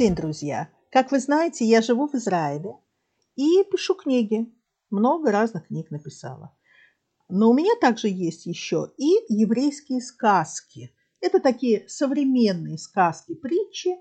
День, 0.00 0.14
друзья! 0.14 0.70
Как 0.90 1.12
вы 1.12 1.20
знаете, 1.20 1.66
я 1.66 1.82
живу 1.82 2.08
в 2.08 2.14
Израиле 2.14 2.74
и 3.36 3.62
пишу 3.70 3.94
книги. 3.94 4.50
Много 4.88 5.30
разных 5.30 5.66
книг 5.66 5.90
написала. 5.90 6.56
Но 7.28 7.50
у 7.50 7.52
меня 7.52 7.74
также 7.82 8.08
есть 8.08 8.46
еще 8.46 8.94
и 8.96 9.10
еврейские 9.28 10.00
сказки. 10.00 10.96
Это 11.20 11.38
такие 11.38 11.86
современные 11.86 12.78
сказки, 12.78 13.34
притчи, 13.34 13.94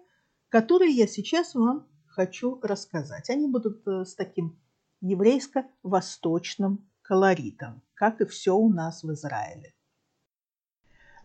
которые 0.48 0.94
я 0.94 1.06
сейчас 1.06 1.54
вам 1.54 1.86
хочу 2.08 2.62
рассказать. 2.62 3.30
Они 3.30 3.50
будут 3.50 3.86
э, 3.86 4.06
с 4.06 4.16
таким 4.16 4.58
еврейско-восточным 5.02 6.90
колоритом, 7.02 7.82
как 7.94 8.22
и 8.22 8.26
все 8.26 8.56
у 8.56 8.70
нас 8.70 9.04
в 9.04 9.12
Израиле. 9.12 9.76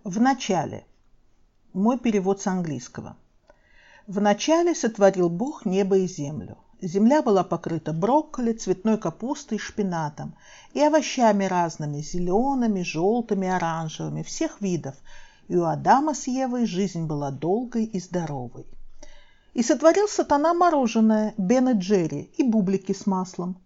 В 0.03 0.21
начале. 0.21 0.85
Мой 1.73 1.97
перевод 1.97 2.41
с 2.41 2.49
английского. 2.49 3.17
В 4.07 4.21
начале 4.21 4.75
сотворил 4.75 5.31
Бог 5.31 5.65
небо 5.65 5.97
и 5.97 6.07
землю. 6.07 6.59
Земля 6.83 7.23
была 7.23 7.43
покрыта 7.43 7.95
брокколи, 7.95 8.53
цветной 8.53 8.99
капустой, 8.99 9.57
шпинатом 9.57 10.35
и 10.75 10.81
овощами 10.83 11.45
разными, 11.45 12.03
зелеными, 12.03 12.83
желтыми, 12.83 13.49
оранжевыми, 13.49 14.23
всех 14.23 14.61
видов. 14.61 14.95
И 15.49 15.57
у 15.57 15.65
Адама 15.65 16.13
с 16.13 16.27
Евой 16.27 16.67
жизнь 16.67 17.07
была 17.07 17.31
долгой 17.31 17.85
и 17.85 17.99
здоровой. 17.99 18.67
И 19.55 19.63
сотворил 19.63 20.07
сатана 20.07 20.53
мороженое, 20.53 21.33
Бен 21.39 21.71
и 21.71 21.79
Джерри 21.79 22.31
и 22.37 22.43
бублики 22.43 22.93
с 22.93 23.07
маслом. 23.07 23.57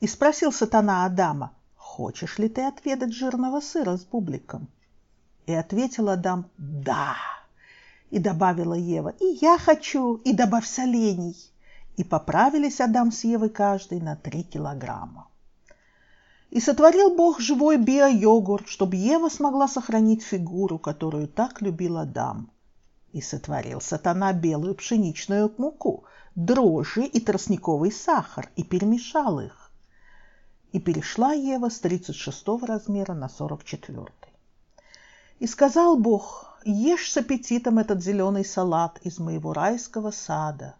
И 0.00 0.06
спросил 0.06 0.52
сатана 0.52 1.04
Адама, 1.04 1.52
«Хочешь 1.74 2.38
ли 2.38 2.48
ты 2.48 2.62
отведать 2.62 3.12
жирного 3.12 3.60
сыра 3.60 3.98
с 3.98 4.04
бубликом?» 4.04 4.68
И 5.44 5.52
ответил 5.52 6.08
Адам 6.08 6.46
«Да». 6.56 7.35
И 8.10 8.18
добавила 8.18 8.74
Ева 8.74 9.14
«И 9.20 9.38
я 9.40 9.58
хочу, 9.58 10.16
и 10.16 10.32
добавь 10.32 10.66
солений». 10.66 11.36
И 11.96 12.04
поправились 12.04 12.80
Адам 12.80 13.10
с 13.10 13.24
Евой 13.24 13.48
каждый 13.48 14.00
на 14.00 14.16
три 14.16 14.42
килограмма. 14.42 15.28
И 16.50 16.60
сотворил 16.60 17.14
Бог 17.16 17.40
живой 17.40 17.76
био-йогурт, 17.76 18.68
чтобы 18.68 18.96
Ева 18.96 19.28
смогла 19.28 19.66
сохранить 19.66 20.22
фигуру, 20.22 20.78
которую 20.78 21.26
так 21.26 21.60
любил 21.62 21.96
Адам. 21.96 22.50
И 23.12 23.20
сотворил 23.20 23.80
сатана 23.80 24.32
белую 24.32 24.74
пшеничную 24.74 25.52
муку, 25.58 26.04
дрожжи 26.34 27.04
и 27.04 27.18
тростниковый 27.18 27.90
сахар, 27.90 28.50
и 28.56 28.62
перемешал 28.62 29.40
их. 29.40 29.70
И 30.72 30.78
перешла 30.78 31.32
Ева 31.32 31.70
с 31.70 31.80
36 31.80 32.46
размера 32.62 33.14
на 33.14 33.28
44. 33.28 34.06
И 35.40 35.46
сказал 35.46 35.96
Бог, 35.96 36.55
ешь 36.70 37.12
с 37.12 37.16
аппетитом 37.16 37.78
этот 37.78 38.02
зеленый 38.02 38.44
салат 38.44 38.98
из 39.02 39.18
моего 39.18 39.52
райского 39.52 40.10
сада. 40.10 40.74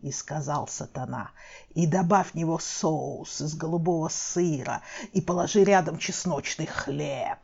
И 0.00 0.12
сказал 0.12 0.68
сатана, 0.68 1.30
и 1.70 1.86
добавь 1.86 2.30
в 2.30 2.34
него 2.34 2.58
соус 2.60 3.40
из 3.40 3.54
голубого 3.56 4.08
сыра, 4.08 4.82
и 5.12 5.20
положи 5.20 5.64
рядом 5.64 5.98
чесночный 5.98 6.66
хлеб. 6.66 7.38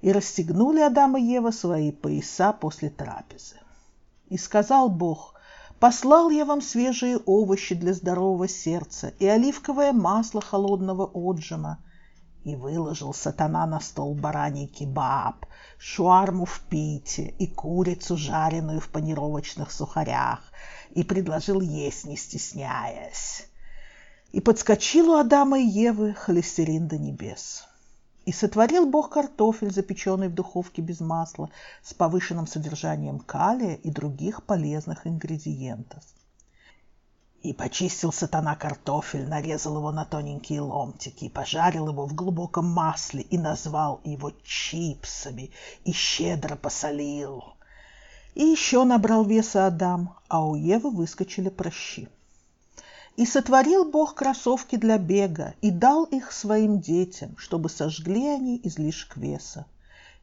И 0.00 0.10
расстегнули 0.10 0.80
Адам 0.80 1.16
и 1.16 1.22
Ева 1.22 1.52
свои 1.52 1.92
пояса 1.92 2.52
после 2.52 2.90
трапезы. 2.90 3.56
И 4.28 4.38
сказал 4.38 4.88
Бог, 4.88 5.34
послал 5.78 6.30
я 6.30 6.44
вам 6.44 6.60
свежие 6.60 7.18
овощи 7.18 7.76
для 7.76 7.92
здорового 7.92 8.48
сердца 8.48 9.12
и 9.20 9.26
оливковое 9.26 9.92
масло 9.92 10.40
холодного 10.40 11.06
отжима, 11.06 11.78
и 12.44 12.56
выложил 12.56 13.14
сатана 13.14 13.66
на 13.66 13.80
стол 13.80 14.14
бараний 14.14 14.66
кебаб, 14.66 15.46
шуарму 15.78 16.44
в 16.44 16.60
пите 16.68 17.34
и 17.38 17.46
курицу, 17.46 18.16
жареную 18.16 18.80
в 18.80 18.88
панировочных 18.88 19.70
сухарях, 19.70 20.40
и 20.90 21.04
предложил 21.04 21.60
есть, 21.60 22.04
не 22.04 22.16
стесняясь. 22.16 23.46
И 24.32 24.40
подскочил 24.40 25.10
у 25.10 25.16
Адама 25.16 25.58
и 25.58 25.64
Евы 25.64 26.14
холестерин 26.14 26.88
до 26.88 26.98
небес. 26.98 27.64
И 28.24 28.32
сотворил 28.32 28.86
Бог 28.86 29.10
картофель, 29.10 29.72
запеченный 29.72 30.28
в 30.28 30.34
духовке 30.34 30.80
без 30.80 31.00
масла, 31.00 31.50
с 31.82 31.92
повышенным 31.92 32.46
содержанием 32.46 33.18
калия 33.18 33.74
и 33.74 33.90
других 33.90 34.44
полезных 34.44 35.06
ингредиентов– 35.06 36.02
и 37.42 37.52
почистил 37.52 38.12
сатана 38.12 38.54
картофель, 38.54 39.28
нарезал 39.28 39.76
его 39.76 39.90
на 39.90 40.04
тоненькие 40.04 40.60
ломтики, 40.60 41.28
пожарил 41.28 41.88
его 41.88 42.06
в 42.06 42.14
глубоком 42.14 42.66
масле 42.66 43.22
и 43.22 43.36
назвал 43.36 44.00
его 44.04 44.32
чипсами 44.44 45.50
и 45.84 45.92
щедро 45.92 46.56
посолил. 46.56 47.42
И 48.34 48.44
еще 48.44 48.84
набрал 48.84 49.24
веса 49.24 49.66
Адам, 49.66 50.16
а 50.28 50.46
у 50.46 50.54
Евы 50.54 50.90
выскочили 50.90 51.48
прыщи. 51.48 52.08
И 53.16 53.26
сотворил 53.26 53.90
Бог 53.90 54.14
кроссовки 54.14 54.76
для 54.76 54.96
бега 54.96 55.54
и 55.60 55.70
дал 55.70 56.04
их 56.04 56.32
своим 56.32 56.80
детям, 56.80 57.36
чтобы 57.36 57.68
сожгли 57.68 58.26
они 58.28 58.58
излишек 58.62 59.16
веса. 59.16 59.66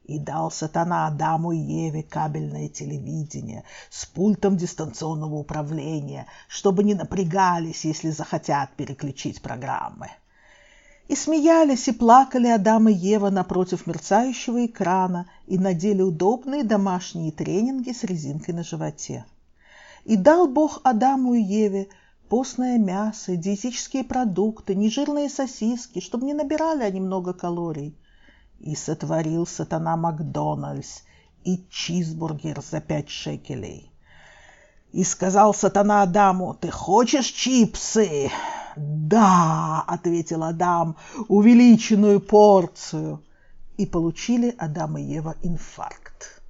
И 0.04 0.18
дал 0.18 0.50
сатана 0.50 1.06
Адаму 1.06 1.52
и 1.52 1.58
Еве 1.58 2.02
кабельное 2.02 2.68
телевидение 2.68 3.64
с 3.90 4.06
пультом 4.06 4.56
дистанционного 4.56 5.36
управления, 5.36 6.26
чтобы 6.48 6.82
не 6.84 6.94
напрягались, 6.94 7.84
если 7.84 8.10
захотят 8.10 8.70
переключить 8.76 9.42
программы. 9.42 10.08
И 11.08 11.14
смеялись 11.14 11.88
и 11.88 11.92
плакали 11.92 12.48
Адам 12.48 12.88
и 12.88 12.92
Ева 12.92 13.30
напротив 13.30 13.86
мерцающего 13.86 14.66
экрана 14.66 15.26
и 15.46 15.58
надели 15.58 16.02
удобные 16.02 16.64
домашние 16.64 17.30
тренинги 17.30 17.92
с 17.92 18.02
резинкой 18.02 18.54
на 18.54 18.64
животе. 18.64 19.26
И 20.04 20.16
дал 20.16 20.48
Бог 20.48 20.80
Адаму 20.82 21.34
и 21.34 21.42
Еве 21.42 21.88
постное 22.28 22.78
мясо, 22.78 23.36
диетические 23.36 24.04
продукты, 24.04 24.74
нежирные 24.74 25.28
сосиски, 25.28 26.00
чтобы 26.00 26.26
не 26.26 26.34
набирали 26.34 26.82
они 26.82 27.00
много 27.00 27.32
калорий– 27.32 27.96
и 28.60 28.74
сотворил 28.74 29.46
сатана 29.46 29.96
Макдональдс 29.96 31.02
и 31.44 31.64
чизбургер 31.70 32.60
за 32.60 32.80
пять 32.80 33.08
шекелей. 33.08 33.90
И 34.92 35.04
сказал 35.04 35.54
сатана 35.54 36.02
Адаму, 36.02 36.54
«Ты 36.60 36.70
хочешь 36.70 37.26
чипсы?» 37.26 38.30
«Да»,— 38.76 39.84
ответил 39.86 40.44
Адам,— 40.44 40.96
«увеличенную 41.28 42.20
порцию». 42.20 43.22
И 43.76 43.86
получили 43.86 44.54
Адам 44.58 44.98
и 44.98 45.02
Ева 45.02 45.36
инфаркт. 45.42 46.42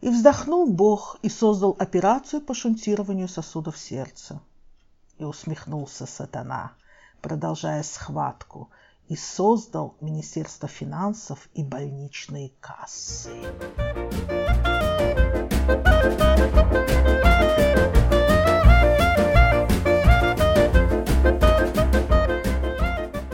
И 0.00 0.08
вздохнул 0.08 0.66
Бог 0.66 1.18
и 1.22 1.28
создал 1.28 1.76
операцию 1.78 2.40
по 2.40 2.54
шунтированию 2.54 3.28
сосудов 3.28 3.78
сердца. 3.78 4.40
И 5.18 5.24
усмехнулся 5.24 6.06
сатана, 6.06 6.72
продолжая 7.22 7.84
схватку— 7.84 8.70
и 9.08 9.16
создал 9.16 9.96
Министерство 10.00 10.68
финансов 10.68 11.48
и 11.54 11.62
больничные 11.62 12.52
кассы. 12.60 13.30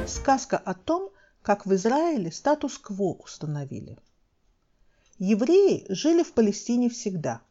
Сказка 0.06 0.58
о 0.58 0.74
том, 0.74 1.10
как 1.42 1.66
в 1.66 1.74
Израиле 1.74 2.32
статус-кво 2.32 3.14
установили. 3.14 3.98
Евреи 5.18 5.86
жили 5.88 6.22
в 6.22 6.32
Палестине 6.32 6.88
всегда, 6.88 7.42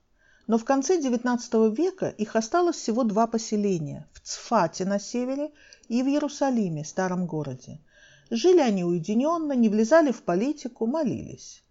но 0.48 0.58
в 0.58 0.66
конце 0.66 1.00
XIX 1.00 1.76
века 1.76 2.10
их 2.10 2.36
осталось 2.36 2.78
всего 2.78 3.04
два 3.04 3.28
поселения– 3.28 4.08
в 4.14 4.20
Цфате 4.22 4.86
на 4.86 5.00
севере 5.00 5.52
и 5.88 6.04
в 6.04 6.08
Иерусалиме, 6.08 6.84
старом 6.84 7.26
городе– 7.26 7.80
Жили 8.32 8.60
они 8.60 8.84
уединенно, 8.84 9.54
не 9.54 9.70
влезали 9.70 10.12
в 10.12 10.22
политику, 10.22 10.86
молились. 10.86 11.64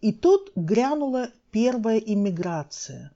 И 0.00 0.12
тут 0.12 0.52
грянула 0.54 1.30
первая 1.50 1.98
иммиграция. 1.98 3.12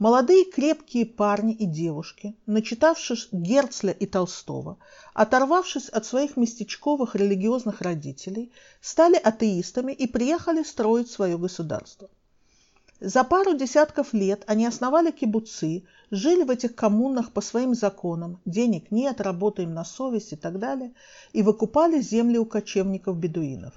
Молодые 0.00 0.44
крепкие 0.44 1.06
парни 1.06 1.54
и 1.54 1.66
девушки, 1.66 2.34
начитавшись 2.46 3.28
Герцля 3.30 3.92
и 3.92 4.06
Толстого, 4.06 4.78
оторвавшись 5.12 5.88
от 5.88 6.04
своих 6.04 6.36
местечковых 6.36 7.14
религиозных 7.14 7.80
родителей, 7.80 8.50
стали 8.80 9.16
атеистами 9.16 9.92
и 9.92 10.08
приехали 10.08 10.64
строить 10.64 11.10
свое 11.10 11.38
государство– 11.38 12.10
за 13.00 13.24
пару 13.24 13.54
десятков 13.54 14.12
лет 14.12 14.44
они 14.46 14.66
основали 14.66 15.10
кибуцы, 15.10 15.84
жили 16.10 16.44
в 16.44 16.50
этих 16.50 16.74
коммунах 16.74 17.32
по 17.32 17.40
своим 17.40 17.74
законам, 17.74 18.40
денег 18.44 18.90
нет, 18.90 19.20
работаем 19.20 19.74
на 19.74 19.84
совесть 19.84 20.32
и 20.32 20.36
так 20.36 20.58
далее, 20.58 20.92
и 21.32 21.42
выкупали 21.42 22.00
земли 22.00 22.38
у 22.38 22.46
кочевников-бедуинов. 22.46 23.74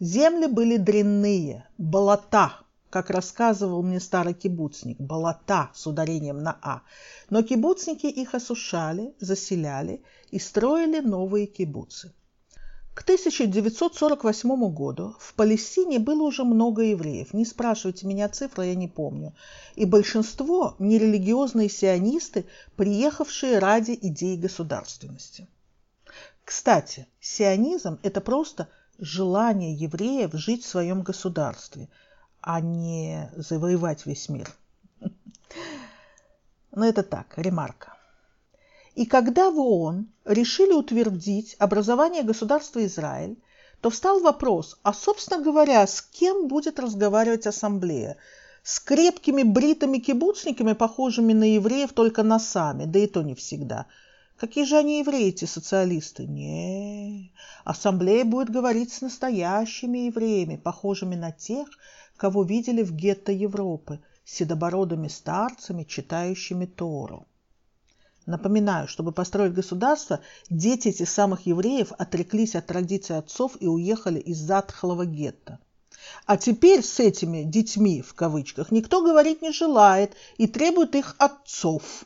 Земли 0.00 0.46
были 0.46 0.78
дрянные, 0.78 1.66
болота, 1.78 2.60
как 2.90 3.10
рассказывал 3.10 3.82
мне 3.82 4.00
старый 4.00 4.32
кибуцник, 4.32 4.98
болота 4.98 5.70
с 5.74 5.86
ударением 5.86 6.42
на 6.42 6.58
«а». 6.62 6.82
Но 7.28 7.42
кибуцники 7.42 8.06
их 8.06 8.34
осушали, 8.34 9.14
заселяли 9.20 10.02
и 10.30 10.38
строили 10.38 11.00
новые 11.00 11.46
кибуцы. 11.46 12.12
К 12.96 13.02
1948 13.02 14.72
году 14.72 15.16
в 15.20 15.34
Палестине 15.34 15.98
было 15.98 16.22
уже 16.22 16.44
много 16.44 16.80
евреев. 16.80 17.34
Не 17.34 17.44
спрашивайте 17.44 18.06
меня 18.06 18.26
цифры, 18.30 18.68
я 18.68 18.74
не 18.74 18.88
помню. 18.88 19.34
И 19.74 19.84
большинство– 19.84 20.76
нерелигиозные 20.78 21.68
сионисты, 21.68 22.46
приехавшие 22.74 23.58
ради 23.58 23.98
идеи 24.00 24.36
государственности. 24.36 25.46
Кстати, 26.42 27.06
сионизм– 27.20 27.98
это 28.02 28.22
просто 28.22 28.70
желание 28.98 29.74
евреев 29.74 30.32
жить 30.32 30.64
в 30.64 30.68
своем 30.68 31.02
государстве, 31.02 31.90
а 32.40 32.62
не 32.62 33.30
завоевать 33.36 34.06
весь 34.06 34.30
мир. 34.30 34.50
Но 36.70 36.86
это 36.86 37.02
так, 37.02 37.34
ремарка. 37.36 37.95
И 38.96 39.04
когда 39.04 39.50
в 39.50 39.60
ООН 39.60 40.08
решили 40.24 40.72
утвердить 40.72 41.54
образование 41.58 42.22
государства 42.22 42.82
Израиль, 42.86 43.36
то 43.82 43.90
встал 43.90 44.20
вопрос, 44.20 44.80
а, 44.82 44.94
собственно 44.94 45.44
говоря, 45.44 45.86
с 45.86 46.00
кем 46.00 46.48
будет 46.48 46.80
разговаривать 46.80 47.46
ассамблея? 47.46 48.16
С 48.62 48.80
крепкими 48.80 49.42
бритыми 49.42 49.98
кибуцниками, 49.98 50.72
похожими 50.72 51.34
на 51.34 51.44
евреев 51.44 51.92
только 51.92 52.22
носами, 52.22 52.86
да 52.86 53.00
и 53.00 53.06
то 53.06 53.20
не 53.20 53.34
всегда. 53.34 53.84
Какие 54.38 54.64
же 54.64 54.78
они 54.78 55.00
евреи, 55.00 55.28
эти 55.28 55.44
социалисты? 55.44 56.26
Не, 56.26 57.34
ассамблея 57.64 58.24
будет 58.24 58.48
говорить 58.48 58.94
с 58.94 59.02
настоящими 59.02 60.06
евреями, 60.06 60.56
похожими 60.56 61.16
на 61.16 61.32
тех, 61.32 61.68
кого 62.16 62.44
видели 62.44 62.82
в 62.82 62.92
гетто 62.92 63.30
Европы, 63.30 64.00
седобородыми 64.24 65.08
старцами, 65.08 65.84
читающими 65.84 66.64
Тору. 66.64 67.26
Напоминаю, 68.26 68.88
чтобы 68.88 69.12
построить 69.12 69.54
государство, 69.54 70.20
дети 70.50 70.88
этих 70.88 71.08
самых 71.08 71.46
евреев 71.46 71.92
отреклись 71.96 72.56
от 72.56 72.66
традиций 72.66 73.16
отцов 73.16 73.56
и 73.60 73.68
уехали 73.68 74.18
из 74.18 74.38
затхлого 74.38 75.06
гетто. 75.06 75.60
А 76.26 76.36
теперь 76.36 76.82
с 76.82 76.98
этими 76.98 77.44
«детьми» 77.44 78.02
в 78.02 78.14
кавычках 78.14 78.72
никто 78.72 79.02
говорить 79.02 79.42
не 79.42 79.52
желает 79.52 80.12
и 80.38 80.48
требует 80.48 80.96
их 80.96 81.14
отцов. 81.18 82.04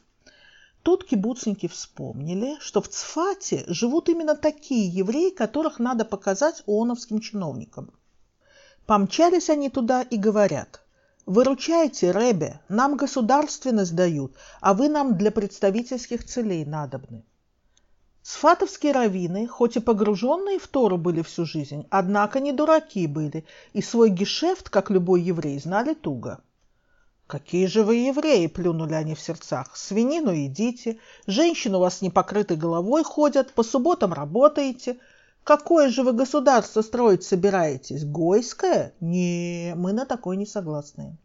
Тут 0.83 1.05
кибуцники 1.05 1.69
вспомнили, 1.69 2.57
что 2.61 2.83
в 2.83 2.89
Цфате 2.89 3.65
живут 3.67 4.11
именно 4.11 4.37
такие 4.37 4.89
евреи, 4.89 5.31
которых 5.31 5.79
надо 5.79 6.05
показать 6.05 6.63
ооновским 6.67 7.21
чиновникам. 7.21 7.93
Помчались 8.85 9.49
они 9.49 9.71
туда 9.71 10.03
и 10.03 10.19
говорят– 10.19 10.83
Выручайте, 11.27 12.13
Ребе, 12.13 12.61
нам 12.69 12.97
государственность 12.97 13.95
дают, 13.95 14.35
а 14.61 14.75
вы 14.75 14.89
нам 14.89 15.17
для 15.17 15.31
представительских 15.31 16.25
целей 16.25 16.65
надобны. 16.65 17.25
Сфатовские 18.23 18.93
раввины, 18.93 19.47
хоть 19.47 19.77
и 19.77 19.81
погруженные 19.81 20.59
в 20.59 20.69
Тору 20.69 20.99
были 20.99 21.23
всю 21.23 21.45
жизнь, 21.45 21.87
однако 21.91 22.41
не 22.41 22.53
дураки 22.53 23.07
были, 23.07 23.45
и 23.73 23.83
свой 23.83 24.11
гешефт, 24.11 24.69
как 24.69 24.91
любой 24.91 25.23
еврей, 25.23 25.59
знали 25.59 25.95
туго. 25.95 26.43
«Какие 27.27 27.67
же 27.67 27.85
вы 27.85 27.95
евреи!»– 27.97 28.47
плюнули 28.49 28.95
они 28.95 29.15
в 29.15 29.21
сердцах. 29.21 29.77
«Свинину 29.77 30.33
едите, 30.33 30.99
женщины 31.27 31.77
у 31.77 31.81
вас 31.81 32.03
не 32.03 32.11
покрыты 32.11 32.57
головой 32.57 33.05
ходят, 33.05 33.53
по 33.53 33.63
субботам 33.63 34.13
работаете. 34.13 34.99
Какое 35.45 35.89
же 35.89 36.03
вы 36.03 36.13
государство 36.13 36.83
строить 36.83 37.25
собираетесь? 37.25 38.05
Гойское? 38.05 38.93
Не, 39.01 39.75
мы 39.77 39.93
на 39.93 40.05
такое 40.05 40.37
не 40.37 40.47
согласны. 40.47 41.17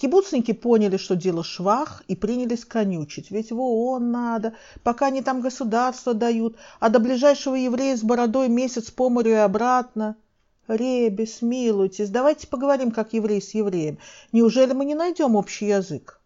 Кибуцники 0.00 0.52
поняли, 0.52 0.96
что 0.96 1.14
дело 1.14 1.44
швах, 1.44 2.02
и 2.08 2.16
принялись 2.16 2.64
конючить. 2.64 3.30
Ведь 3.30 3.52
в 3.52 3.60
ООН 3.60 4.10
надо, 4.10 4.54
пока 4.82 5.08
они 5.08 5.20
там 5.20 5.42
государство 5.42 6.14
дают, 6.14 6.56
а 6.80 6.88
до 6.88 7.00
ближайшего 7.00 7.54
еврея 7.54 7.96
с 7.96 8.02
бородой 8.02 8.48
месяц 8.48 8.90
по 8.90 9.10
морю 9.10 9.32
и 9.32 9.34
обратно. 9.34 10.16
Ребе, 10.68 11.26
смилуйтесь, 11.26 12.08
давайте 12.08 12.46
поговорим, 12.46 12.92
как 12.92 13.12
еврей 13.12 13.42
с 13.42 13.52
евреем. 13.52 13.98
Неужели 14.32 14.72
мы 14.72 14.86
не 14.86 14.94
найдем 14.94 15.36
общий 15.36 15.66
язык? 15.66 16.19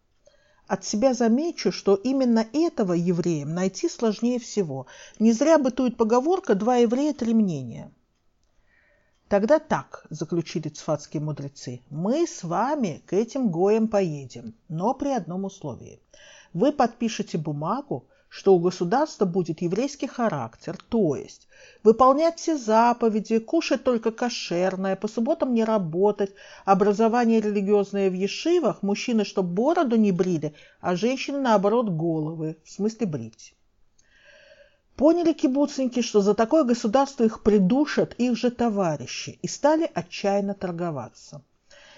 От 0.67 0.83
себя 0.83 1.13
замечу, 1.13 1.71
что 1.71 1.95
именно 1.95 2.47
этого 2.51 2.93
евреям 2.93 3.53
найти 3.53 3.87
сложнее 3.87 4.39
всего. 4.39 4.87
Не 5.19 5.31
зря 5.31 5.59
бытует 5.59 5.95
поговорка 5.95 6.55
«два 6.55 6.77
еврея, 6.77 7.13
три 7.13 7.33
мнения». 7.33 7.91
Тогда 9.27 9.59
так, 9.59 10.05
заключили 10.09 10.69
цфатские 10.69 11.21
мудрецы, 11.21 11.81
мы 11.89 12.27
с 12.27 12.43
вами 12.43 13.03
к 13.07 13.13
этим 13.13 13.49
гоям 13.49 13.87
поедем, 13.87 14.53
но 14.67 14.93
при 14.93 15.09
одном 15.09 15.45
условии. 15.45 15.99
Вы 16.53 16.71
подпишете 16.71 17.37
бумагу, 17.39 18.07
что 18.29 18.53
у 18.53 18.59
государства 18.59 19.25
будет 19.25 19.61
еврейский 19.61 20.07
характер, 20.07 20.77
то 20.89 21.15
есть 21.15 21.47
выполнять 21.83 22.39
все 22.39 22.57
заповеди, 22.57 23.39
кушать 23.39 23.83
только 23.83 24.11
кошерное, 24.11 24.95
по 24.95 25.07
субботам 25.07 25.53
не 25.53 25.63
работать, 25.63 26.33
образование 26.65 27.39
религиозное 27.39 28.09
в 28.09 28.13
ешивах, 28.13 28.83
мужчины, 28.83 29.23
чтобы 29.23 29.49
бороду 29.49 29.95
не 29.95 30.11
брили, 30.11 30.53
а 30.81 30.95
женщины, 30.95 31.39
наоборот, 31.39 31.89
головы, 31.89 32.57
в 32.63 32.71
смысле 32.71 33.07
брить. 33.07 33.53
Поняли 34.95 35.33
кибуцники, 35.33 36.01
что 36.01 36.21
за 36.21 36.33
такое 36.33 36.63
государство 36.63 37.23
их 37.23 37.43
придушат 37.43 38.15
их 38.15 38.37
же 38.37 38.49
товарищи, 38.49 39.39
и 39.41 39.47
стали 39.47 39.89
отчаянно 39.93 40.53
торговаться. 40.53 41.41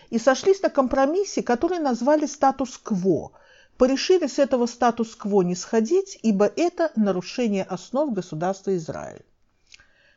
И 0.09 0.19
сошлись 0.19 0.61
на 0.61 0.69
компромиссе, 0.69 1.43
который 1.43 1.79
назвали 1.79 2.25
статус-кво– 2.25 3.31
порешили 3.77 4.27
с 4.27 4.39
этого 4.39 4.65
статус-кво 4.65 5.43
не 5.43 5.55
сходить, 5.55 6.19
ибо 6.23 6.45
это 6.45 6.91
нарушение 6.95 7.63
основ 7.63 8.11
государства 8.11 8.75
Израиль. 8.75 9.23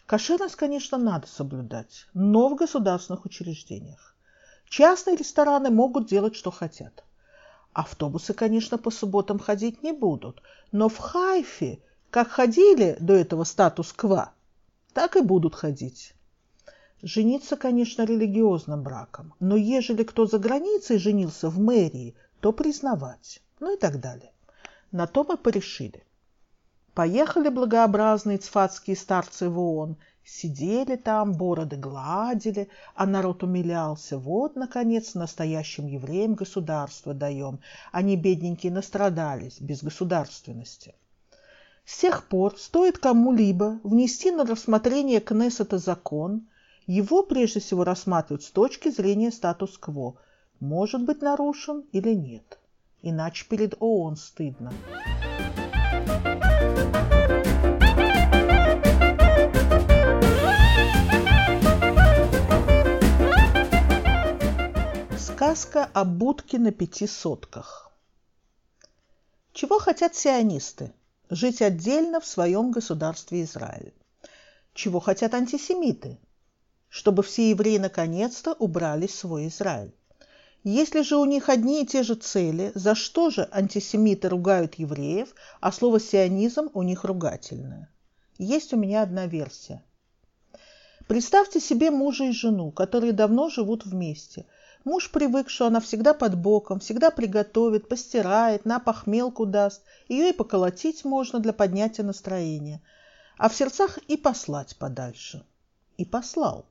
Кошерность, 0.07 0.57
конечно, 0.57 0.99
надо 0.99 1.29
соблюдать, 1.29 2.07
но 2.15 2.49
в 2.49 2.57
государственных 2.57 3.27
учреждениях. 3.27 4.17
Частные 4.69 5.17
рестораны 5.17 5.71
могут 5.71 6.09
делать, 6.09 6.35
что 6.35 6.51
хотят. 6.51 7.05
Автобусы, 7.73 8.35
конечно, 8.35 8.79
по 8.79 8.91
субботам 8.91 9.39
ходить 9.39 9.83
не 9.83 9.93
будут, 9.93 10.43
но 10.73 10.89
в 10.89 10.99
Хайфе, 10.99 11.81
как 12.11 12.29
ходили 12.29 12.97
до 12.99 13.13
этого 13.13 13.45
статус-ква, 13.45 14.33
так 14.93 15.17
и 15.17 15.21
будут 15.21 15.55
ходить. 15.55 16.15
Жениться, 17.03 17.57
конечно, 17.57 18.03
религиозным 18.03 18.83
браком, 18.83 19.35
но 19.39 19.55
ежели 19.57 20.03
кто 20.03 20.27
за 20.27 20.39
границей 20.39 20.99
женился 20.99 21.49
в 21.49 21.59
мэрии, 21.61 22.17
то 22.41 22.53
признавать 22.53 23.41
ну 23.61 23.75
и 23.75 23.79
так 23.79 24.01
далее. 24.01 24.33
На 24.91 25.07
то 25.07 25.23
мы 25.23 25.37
порешили. 25.37 26.03
Поехали 26.95 27.51
благообразные 27.51 28.39
цфатские 28.39 28.97
старцы 28.97 29.49
в 29.49 29.59
ООН, 29.59 29.97
сидели 30.25 30.97
там, 30.97 31.35
бороды 31.35 31.77
гладили, 31.77 32.69
а 32.95 33.07
народ 33.07 33.43
умилялся. 33.45 34.19
Вот, 34.19 34.57
наконец, 34.57 35.15
настоящим 35.15 35.87
евреям 35.87 36.35
государство 36.35 37.15
даем. 37.15 37.61
Они, 37.93 38.17
бедненькие, 38.17 38.73
настрадались 38.73 39.61
без 39.61 39.83
государственности. 39.83 40.95
С 41.85 41.99
тех 41.99 42.25
пор 42.27 42.59
стоит 42.59 42.99
кому-либо 42.99 43.79
внести 43.85 44.31
на 44.31 44.45
рассмотрение 44.45 45.21
Кнессета 45.21 45.79
закон, 45.79 46.49
его 46.87 47.23
прежде 47.23 47.61
всего 47.61 47.85
рассматривают 47.85 48.43
с 48.43 48.51
точки 48.51 48.91
зрения 48.91 49.31
статус-кво, 49.31 50.17
может 50.59 51.05
быть 51.05 51.23
нарушен 51.23 51.85
или 51.93 52.15
нет 52.15 52.60
иначе 53.03 53.47
перед 53.49 53.75
ООН 53.81 54.17
стыдно. 54.17 54.73
Сказка 65.19 65.89
о 65.95 66.05
будке 66.05 66.59
на 66.59 66.71
пяти 66.71 67.07
сотках. 67.07 67.91
Чего 69.53 69.79
хотят 69.79 70.15
сионисты? 70.15 70.93
Жить 71.31 71.63
отдельно 71.63 72.21
в 72.21 72.27
своем 72.27 72.71
государстве 72.71 73.43
Израиль. 73.43 73.95
Чего 74.75 75.01
хотят 75.01 75.35
антисемиты? 75.35 76.19
Чтобы 76.89 77.23
все 77.23 77.51
евреи 77.51 77.79
наконец-то 77.79 78.53
убрали 78.53 79.07
свой 79.07 79.49
Израиль. 79.49 79.95
Если 80.63 81.01
же 81.01 81.17
у 81.17 81.25
них 81.25 81.49
одни 81.49 81.83
и 81.83 81.87
те 81.87 82.03
же 82.03 82.15
цели, 82.17 82.71
за 82.75 82.95
что 82.95 83.31
же 83.31 83.49
антисемиты 83.51 84.29
ругают 84.29 84.75
евреев, 84.75 85.35
а 85.61 85.73
слово 85.73 86.01
«сионизм» 86.01 86.69
у 86.75 86.83
них 86.83 87.05
ругательное? 87.05 87.89
Есть 88.37 88.75
у 88.75 88.77
меня 88.77 89.03
одна 89.03 89.27
версия. 89.27 89.83
Представьте 91.09 91.61
себе 91.61 91.91
мужа 91.91 92.25
и 92.25 92.33
жену, 92.33 92.73
которые 92.73 93.13
давно 93.13 93.49
живут 93.49 93.87
вместе. 93.87 94.45
Муж 94.85 95.11
привык, 95.11 95.49
что 95.49 95.67
она 95.67 95.81
всегда 95.81 96.13
под 96.13 96.37
боком, 96.37 96.79
всегда 96.79 97.11
приготовит, 97.11 97.89
постирает, 97.89 98.67
на 98.67 98.81
похмелку 98.81 99.47
даст. 99.47 99.83
Ее 100.09 100.29
и 100.29 100.35
поколотить 100.35 101.05
можно 101.05 101.41
для 101.41 101.55
поднятия 101.55 102.03
настроения. 102.03 102.83
А 103.39 103.49
в 103.49 103.55
сердцах 103.55 103.99
и 104.09 104.17
послать 104.19 104.77
подальше. 104.77 105.43
И 105.97 106.05
послал. 106.05 106.67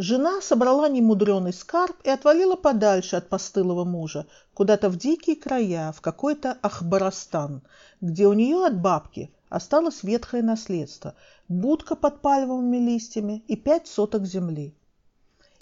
Жена 0.00 0.40
собрала 0.40 0.88
немудреный 0.88 1.52
скарб 1.52 1.96
и 2.04 2.08
отвалила 2.08 2.56
подальше 2.56 3.16
от 3.16 3.28
постылого 3.28 3.84
мужа, 3.84 4.26
куда-то 4.54 4.88
в 4.88 4.96
дикие 4.96 5.36
края, 5.36 5.92
в 5.92 6.00
какой-то 6.00 6.56
Ахбарастан, 6.62 7.62
где 8.00 8.26
у 8.26 8.32
нее 8.32 8.64
от 8.64 8.80
бабки 8.80 9.30
Осталось 9.48 10.02
ветхое 10.02 10.42
наследство, 10.42 11.14
будка 11.48 11.96
под 11.96 12.20
пальмовыми 12.20 12.76
листьями 12.76 13.42
и 13.48 13.56
пять 13.56 13.88
соток 13.88 14.26
земли. 14.26 14.74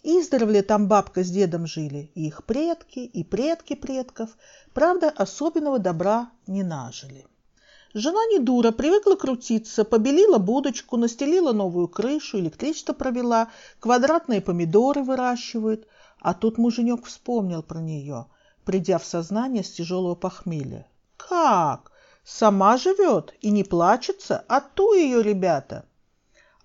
Издревле 0.03 0.63
там 0.63 0.89
бабка 0.89 1.23
с 1.25 1.31
дедом 1.31 1.67
жили, 1.67 2.11
и 2.15 2.27
их 2.27 2.45
предки, 2.45 2.99
и 2.99 3.25
предки 3.25 3.75
предков, 3.75 4.37
правда, 4.75 5.09
особенного 5.09 5.79
добра 5.79 6.31
не 6.47 6.63
нажили. 6.63 7.27
Жена 7.99 8.27
не 8.27 8.39
дура, 8.39 8.73
привыкла 8.73 9.15
крутиться, 9.15 9.83
побелила 9.83 10.37
будочку, 10.37 10.99
настелила 10.99 11.53
новую 11.53 11.89
крышу, 11.89 12.39
электричество 12.39 12.93
провела, 12.93 13.49
квадратные 13.81 14.43
помидоры 14.43 15.03
выращивает. 15.03 15.89
А 16.21 16.35
тут 16.35 16.59
муженек 16.59 17.07
вспомнил 17.07 17.63
про 17.63 17.79
нее, 17.81 18.27
придя 18.67 18.99
в 18.99 19.07
сознание 19.07 19.65
с 19.65 19.71
тяжелого 19.71 20.15
похмелья. 20.15 20.87
Как? 21.17 21.91
Сама 22.23 22.77
живет 22.77 23.33
и 23.41 23.51
не 23.51 23.65
плачется, 23.65 24.45
а 24.47 24.61
ту 24.61 24.93
ее 24.93 25.23
ребята 25.23 25.87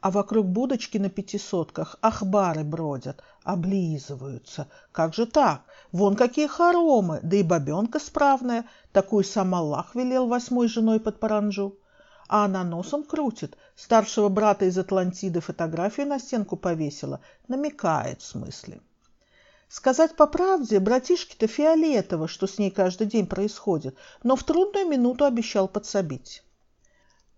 а 0.01 0.09
вокруг 0.09 0.47
будочки 0.47 0.97
на 0.97 1.09
пятисотках 1.09 1.95
ахбары 2.01 2.63
бродят, 2.63 3.23
облизываются. 3.43 4.67
Как 4.91 5.13
же 5.13 5.25
так? 5.25 5.61
Вон 5.91 6.15
какие 6.15 6.47
хоромы, 6.47 7.19
да 7.23 7.37
и 7.37 7.43
бабенка 7.43 7.99
справная, 7.99 8.65
такую 8.91 9.23
сам 9.23 9.55
Аллах 9.55 9.95
велел 9.95 10.27
восьмой 10.27 10.67
женой 10.67 10.99
под 10.99 11.19
паранжу. 11.19 11.77
А 12.27 12.45
она 12.45 12.63
носом 12.63 13.03
крутит, 13.03 13.57
старшего 13.75 14.29
брата 14.29 14.65
из 14.65 14.77
Атлантиды 14.77 15.41
фотографию 15.41 16.07
на 16.07 16.19
стенку 16.19 16.55
повесила, 16.55 17.19
намекает 17.47 18.21
в 18.21 18.25
смысле. 18.25 18.79
Сказать 19.67 20.15
по 20.15 20.27
правде, 20.27 20.79
братишке-то 20.79 21.47
фиолетово, 21.47 22.27
что 22.27 22.45
с 22.45 22.57
ней 22.57 22.71
каждый 22.71 23.07
день 23.07 23.25
происходит, 23.25 23.95
но 24.21 24.35
в 24.35 24.43
трудную 24.43 24.85
минуту 24.85 25.25
обещал 25.25 25.67
подсобить. 25.67 26.43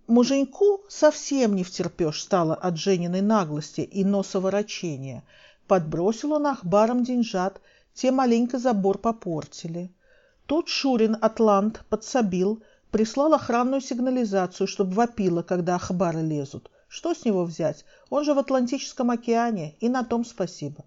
Муженьку 0.07 0.81
совсем 0.89 1.55
не 1.55 1.63
втерпешь 1.63 2.21
стало 2.21 2.55
от 2.55 2.77
Жениной 2.77 3.21
наглости 3.21 3.81
и 3.81 4.03
носоворочения. 4.03 5.23
Подбросил 5.67 6.33
он 6.33 6.47
ахбаром 6.47 7.03
деньжат, 7.03 7.61
те 7.93 8.11
маленько 8.11 8.59
забор 8.59 8.97
попортили. 8.97 9.93
Тут 10.45 10.67
Шурин 10.67 11.17
Атлант 11.21 11.85
подсобил, 11.89 12.61
прислал 12.91 13.33
охранную 13.33 13.79
сигнализацию, 13.79 14.67
чтобы 14.67 14.93
вопило, 14.93 15.41
когда 15.41 15.75
ахбары 15.75 16.21
лезут. 16.21 16.69
Что 16.89 17.13
с 17.13 17.23
него 17.23 17.45
взять? 17.45 17.85
Он 18.09 18.25
же 18.25 18.33
в 18.33 18.39
Атлантическом 18.39 19.09
океане, 19.09 19.75
и 19.79 19.87
на 19.87 20.03
том 20.03 20.25
спасибо. 20.25 20.83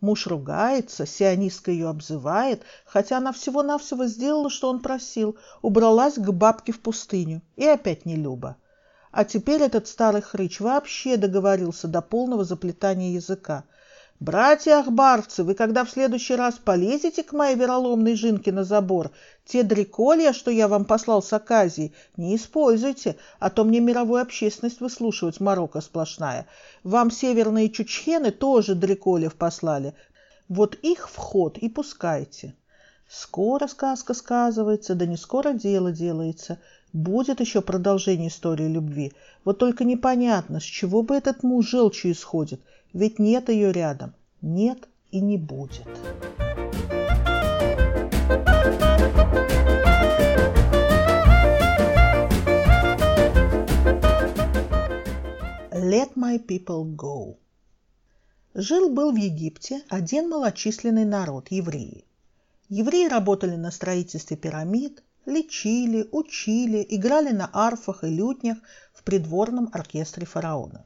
Муж 0.00 0.26
ругается, 0.26 1.06
сионистка 1.06 1.70
ее 1.70 1.88
обзывает, 1.88 2.62
хотя 2.86 3.18
она 3.18 3.32
всего-навсего 3.32 4.06
сделала, 4.06 4.48
что 4.48 4.70
он 4.70 4.80
просил, 4.80 5.36
убралась 5.60 6.14
к 6.14 6.30
бабке 6.30 6.72
в 6.72 6.80
пустыню. 6.80 7.42
И 7.56 7.66
опять 7.66 8.06
не 8.06 8.16
Люба. 8.16 8.56
А 9.10 9.24
теперь 9.24 9.60
этот 9.60 9.86
старый 9.86 10.22
хрыч 10.22 10.60
вообще 10.60 11.18
договорился 11.18 11.88
до 11.88 12.00
полного 12.00 12.44
заплетания 12.44 13.12
языка– 13.12 13.64
«Братья 14.20 14.80
Ахбарцы, 14.80 15.44
вы 15.44 15.54
когда 15.54 15.84
в 15.84 15.90
следующий 15.90 16.34
раз 16.34 16.56
полезете 16.56 17.22
к 17.22 17.32
моей 17.32 17.54
вероломной 17.54 18.16
жинке 18.16 18.50
на 18.50 18.64
забор, 18.64 19.12
те 19.44 19.62
дреколья, 19.62 20.32
что 20.32 20.50
я 20.50 20.66
вам 20.66 20.84
послал 20.86 21.22
с 21.22 21.32
Аказии, 21.32 21.92
не 22.16 22.34
используйте, 22.34 23.14
а 23.38 23.48
то 23.48 23.62
мне 23.62 23.78
мировую 23.78 24.20
общественность 24.20 24.80
выслушивать 24.80 25.38
Марокко 25.38 25.80
сплошная. 25.80 26.48
Вам 26.82 27.12
северные 27.12 27.70
чучхены 27.70 28.32
тоже 28.32 28.74
дрекольев 28.74 29.36
послали. 29.36 29.94
Вот 30.48 30.74
их 30.74 31.08
вход 31.08 31.56
и 31.56 31.68
пускайте». 31.68 32.56
Скоро 33.08 33.68
сказка 33.68 34.14
сказывается, 34.14 34.96
да 34.96 35.06
не 35.06 35.16
скоро 35.16 35.52
дело 35.52 35.92
делается. 35.92 36.58
Будет 36.92 37.40
еще 37.40 37.62
продолжение 37.62 38.28
истории 38.28 38.66
любви. 38.66 39.12
Вот 39.44 39.58
только 39.58 39.84
непонятно, 39.84 40.58
с 40.60 40.64
чего 40.64 41.02
бы 41.02 41.14
этот 41.14 41.44
муж 41.44 41.68
желчью 41.68 42.10
исходит– 42.10 42.60
ведь 42.92 43.18
нет 43.18 43.48
ее 43.48 43.72
рядом. 43.72 44.14
Нет 44.40 44.88
и 45.10 45.20
не 45.20 45.36
будет. 45.36 45.86
Let 55.72 56.14
my 56.16 56.38
people 56.38 56.84
go. 56.96 57.36
Жил-был 58.54 59.12
в 59.12 59.16
Египте 59.16 59.82
один 59.88 60.28
малочисленный 60.28 61.04
народ– 61.04 61.48
евреи. 61.50 62.04
Евреи 62.68 63.08
работали 63.08 63.56
на 63.56 63.70
строительстве 63.70 64.36
пирамид, 64.36 65.02
лечили, 65.24 66.08
учили, 66.12 66.84
играли 66.88 67.30
на 67.30 67.48
арфах 67.52 68.04
и 68.04 68.08
лютнях 68.08 68.58
в 68.92 69.02
придворном 69.04 69.70
оркестре 69.72 70.26
фараона 70.26 70.84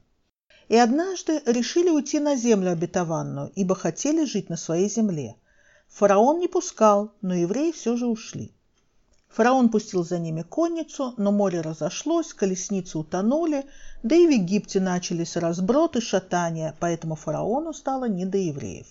и 0.72 0.76
однажды 0.78 1.42
решили 1.44 1.90
уйти 1.90 2.18
на 2.18 2.34
землю 2.34 2.72
обетованную, 2.72 3.52
ибо 3.54 3.74
хотели 3.74 4.24
жить 4.24 4.48
на 4.48 4.56
своей 4.56 4.88
земле. 4.88 5.36
Фараон 5.88 6.38
не 6.38 6.48
пускал, 6.48 7.12
но 7.20 7.34
евреи 7.34 7.72
все 7.72 7.94
же 7.94 8.06
ушли. 8.06 8.54
Фараон 9.28 9.68
пустил 9.68 10.02
за 10.02 10.18
ними 10.18 10.40
конницу, 10.40 11.12
но 11.18 11.30
море 11.30 11.60
разошлось, 11.60 12.32
колесницы 12.32 12.96
утонули, 12.96 13.66
да 14.02 14.16
и 14.16 14.26
в 14.26 14.30
Египте 14.30 14.80
начались 14.80 15.36
разброты, 15.36 16.00
шатания, 16.00 16.74
поэтому 16.80 17.16
фараону 17.16 17.74
стало 17.74 18.06
не 18.06 18.24
до 18.24 18.38
евреев. 18.38 18.86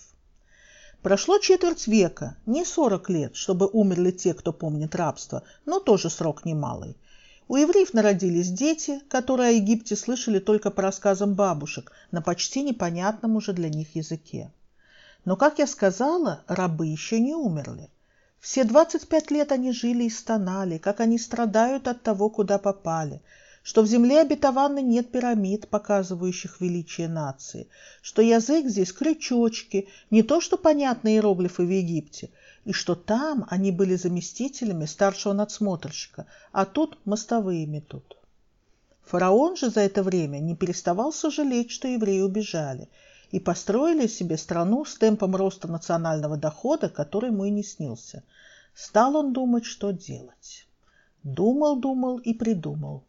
Прошло 1.02 1.38
четверть 1.38 1.88
века, 1.88 2.36
не 2.46 2.64
сорок 2.64 3.10
лет, 3.10 3.34
чтобы 3.34 3.66
умерли 3.66 4.12
те, 4.12 4.34
кто 4.34 4.52
помнит 4.52 4.94
рабство, 4.94 5.42
но 5.66 5.80
тоже 5.80 6.10
срок 6.10 6.44
немалый. 6.44 6.96
У 7.52 7.56
евреев 7.56 7.92
народились 7.92 8.48
дети, 8.48 9.02
которые 9.10 9.50
о 9.50 9.52
Египте 9.52 9.94
слышали 9.94 10.38
только 10.38 10.70
по 10.70 10.80
рассказам 10.80 11.34
бабушек 11.34 11.92
на 12.10 12.22
почти 12.22 12.62
непонятном 12.62 13.36
уже 13.36 13.52
для 13.52 13.68
них 13.68 13.94
языке. 13.94 14.50
Но, 15.26 15.36
как 15.36 15.58
я 15.58 15.66
сказала, 15.66 16.44
рабы 16.46 16.86
еще 16.86 17.20
не 17.20 17.34
умерли. 17.34 17.90
Все 18.40 18.64
25 18.64 19.30
лет 19.32 19.52
они 19.52 19.72
жили 19.72 20.04
и 20.04 20.08
стонали, 20.08 20.78
как 20.78 21.00
они 21.00 21.18
страдают 21.18 21.88
от 21.88 22.02
того, 22.02 22.30
куда 22.30 22.56
попали, 22.56 23.20
что 23.62 23.82
в 23.82 23.86
земле 23.86 24.20
обетованной 24.20 24.82
нет 24.82 25.10
пирамид, 25.10 25.68
показывающих 25.68 26.60
величие 26.60 27.08
нации, 27.08 27.68
что 28.00 28.22
язык 28.22 28.66
здесь 28.66 28.92
крючочки, 28.92 29.88
не 30.10 30.22
то 30.22 30.40
что 30.40 30.56
понятные 30.56 31.16
иероглифы 31.16 31.64
в 31.64 31.70
Египте– 31.70 32.30
и 32.64 32.72
что 32.72 32.94
там 32.94 33.46
они 33.48 33.72
были 33.72 33.96
заместителями 33.96 34.84
старшего 34.84 35.32
надсмотрщика, 35.32 36.26
а 36.52 36.64
тут 36.64 36.98
мостовые 37.04 37.66
метут. 37.66 38.16
Фараон 39.04 39.56
же 39.56 39.68
за 39.68 39.80
это 39.80 40.02
время 40.02 40.38
не 40.38 40.54
переставал 40.54 41.12
сожалеть, 41.12 41.70
что 41.70 41.88
евреи 41.88 42.20
убежали, 42.20 42.88
и 43.32 43.40
построили 43.40 44.06
себе 44.06 44.36
страну 44.36 44.84
с 44.84 44.96
темпом 44.96 45.34
роста 45.34 45.66
национального 45.66 46.36
дохода, 46.36 46.88
который 46.88 47.30
ему 47.30 47.46
и 47.46 47.50
не 47.50 47.64
снился. 47.64 48.22
Стал 48.74 49.16
он 49.16 49.32
думать, 49.32 49.64
что 49.64 49.90
делать. 49.90 50.66
Думал, 51.24 51.76
думал 51.76 52.18
и 52.18 52.32
придумал. 52.32 53.02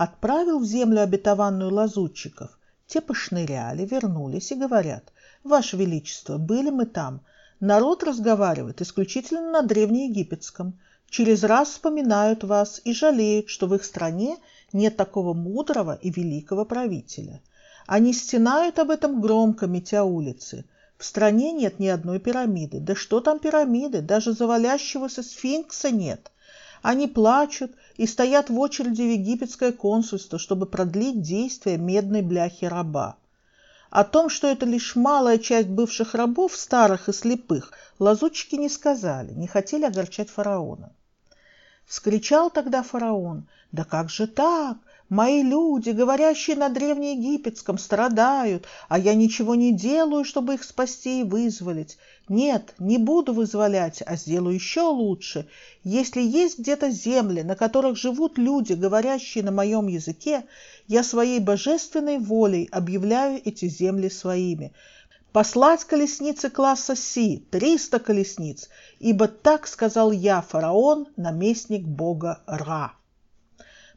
Отправил 0.00 0.60
в 0.60 0.64
землю 0.64 1.02
обетованную 1.02 1.70
лазутчиков. 1.70 2.58
Те 2.86 3.02
пошныряли, 3.02 3.84
вернулись 3.84 4.50
и 4.50 4.54
говорят, 4.54 5.12
«Ваше 5.44 5.76
Величество, 5.76 6.38
были 6.38 6.70
мы 6.70 6.86
там, 6.86 7.20
Народ 7.60 8.02
разговаривает 8.02 8.80
исключительно 8.80 9.50
на 9.50 9.60
древнеегипетском. 9.60 10.78
Через 11.10 11.44
раз 11.44 11.68
вспоминают 11.68 12.44
вас 12.44 12.80
и 12.82 12.94
жалеют, 12.94 13.50
что 13.50 13.66
в 13.66 13.74
их 13.74 13.84
стране 13.84 14.38
нет 14.72 14.96
такого 14.96 15.34
мудрого 15.34 15.98
и 16.00 16.08
великого 16.08 16.64
правителя. 16.64 17.42
Они 17.86 18.14
стенают 18.14 18.78
об 18.78 18.88
этом 18.88 19.20
громко, 19.20 19.66
метя 19.66 20.04
улицы. 20.04 20.64
В 20.96 21.04
стране 21.04 21.52
нет 21.52 21.78
ни 21.78 21.88
одной 21.88 22.20
пирамиды. 22.20 22.80
Да 22.80 22.94
что 22.94 23.20
там 23.20 23.38
пирамиды? 23.38 24.00
Даже 24.00 24.32
завалящегося 24.32 25.22
сфинкса 25.22 25.90
нет. 25.90 26.32
Они 26.82 27.06
плачут 27.06 27.72
и 27.96 28.06
стоят 28.06 28.48
в 28.48 28.58
очереди 28.58 29.02
в 29.02 29.12
египетское 29.12 29.72
консульство, 29.72 30.38
чтобы 30.38 30.66
продлить 30.66 31.20
действие 31.20 31.76
медной 31.76 32.22
бляхи 32.22 32.64
раба. 32.64 33.16
О 33.90 34.04
том, 34.04 34.30
что 34.30 34.46
это 34.46 34.66
лишь 34.66 34.96
малая 34.96 35.38
часть 35.38 35.68
бывших 35.68 36.14
рабов, 36.14 36.56
старых 36.56 37.08
и 37.08 37.12
слепых, 37.12 37.72
лазутчики 37.98 38.54
не 38.54 38.68
сказали, 38.68 39.32
не 39.32 39.46
хотели 39.46 39.84
огорчать 39.84 40.30
фараона. 40.30 40.92
Вскричал 41.86 42.50
тогда 42.50 42.82
фараон, 42.82 43.48
«Да 43.72 43.84
как 43.84 44.10
же 44.10 44.26
так? 44.26 44.78
Мои 45.08 45.42
люди, 45.42 45.90
говорящие 45.90 46.56
на 46.56 46.68
древнеегипетском, 46.68 47.78
страдают, 47.78 48.66
а 48.88 48.96
я 48.96 49.14
ничего 49.14 49.56
не 49.56 49.72
делаю, 49.72 50.24
чтобы 50.24 50.54
их 50.54 50.62
спасти 50.62 51.20
и 51.20 51.24
вызволить. 51.24 51.98
Нет, 52.30 52.74
не 52.78 52.96
буду 52.96 53.32
вызволять, 53.32 54.04
а 54.06 54.14
сделаю 54.14 54.54
еще 54.54 54.82
лучше. 54.82 55.48
Если 55.82 56.22
есть 56.22 56.60
где-то 56.60 56.88
земли, 56.88 57.42
на 57.42 57.56
которых 57.56 57.96
живут 57.96 58.38
люди, 58.38 58.74
говорящие 58.74 59.42
на 59.42 59.50
моем 59.50 59.88
языке, 59.88 60.44
я 60.86 61.02
своей 61.02 61.40
божественной 61.40 62.18
волей 62.18 62.68
объявляю 62.70 63.42
эти 63.44 63.66
земли 63.66 64.08
своими. 64.08 64.72
Послать 65.32 65.82
колесницы 65.82 66.50
класса 66.50 66.94
Си, 66.94 67.44
триста 67.50 67.98
колесниц, 67.98 68.68
ибо 69.00 69.26
так 69.26 69.66
сказал 69.66 70.12
я, 70.12 70.40
фараон, 70.40 71.08
наместник 71.16 71.82
бога 71.82 72.42
Ра. 72.46 72.92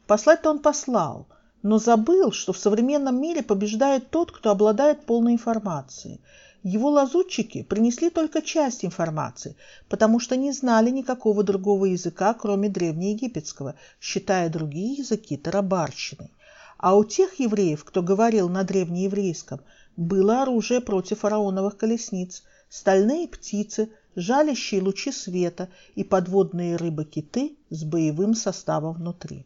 Послать-то 0.08 0.50
он 0.50 0.58
послал, 0.58 1.28
но 1.62 1.78
забыл, 1.78 2.32
что 2.32 2.52
в 2.52 2.58
современном 2.58 3.20
мире 3.20 3.44
побеждает 3.44 4.10
тот, 4.10 4.32
кто 4.32 4.50
обладает 4.50 5.06
полной 5.06 5.34
информацией. 5.34 6.20
Его 6.64 6.88
лазутчики 6.88 7.62
принесли 7.62 8.08
только 8.08 8.40
часть 8.40 8.86
информации, 8.86 9.54
потому 9.90 10.18
что 10.18 10.34
не 10.34 10.50
знали 10.50 10.88
никакого 10.88 11.44
другого 11.44 11.84
языка, 11.84 12.32
кроме 12.32 12.70
древнеегипетского, 12.70 13.74
считая 14.00 14.48
другие 14.48 14.94
языки 14.94 15.36
тарабарщиной. 15.36 16.32
А 16.78 16.96
у 16.96 17.04
тех 17.04 17.38
евреев, 17.38 17.84
кто 17.84 18.02
говорил 18.02 18.48
на 18.48 18.64
древнееврейском, 18.64 19.60
было 19.98 20.40
оружие 20.40 20.80
против 20.80 21.18
фараоновых 21.20 21.76
колесниц, 21.76 22.42
стальные 22.70 23.28
птицы, 23.28 23.90
жалящие 24.16 24.80
лучи 24.80 25.12
света 25.12 25.68
и 25.94 26.02
подводные 26.02 26.76
рыбы-киты 26.76 27.58
с 27.68 27.84
боевым 27.84 28.34
составом 28.34 28.94
внутри. 28.94 29.44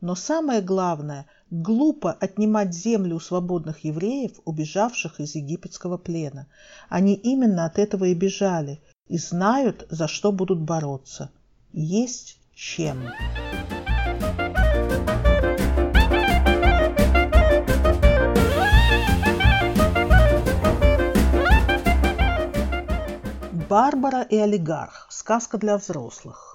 Но 0.00 0.14
самое 0.14 0.60
главное, 0.60 1.26
глупо 1.50 2.12
отнимать 2.12 2.74
землю 2.74 3.16
у 3.16 3.20
свободных 3.20 3.84
евреев, 3.84 4.32
убежавших 4.44 5.20
из 5.20 5.34
египетского 5.34 5.96
плена. 5.96 6.46
Они 6.88 7.14
именно 7.14 7.64
от 7.64 7.78
этого 7.78 8.04
и 8.04 8.14
бежали, 8.14 8.80
и 9.08 9.18
знают, 9.18 9.86
за 9.90 10.08
что 10.08 10.32
будут 10.32 10.60
бороться. 10.60 11.30
Есть 11.72 12.38
чем. 12.54 13.10
Барбара 23.68 24.22
и 24.22 24.36
олигарх. 24.36 25.06
Сказка 25.10 25.58
для 25.58 25.76
взрослых. 25.76 26.47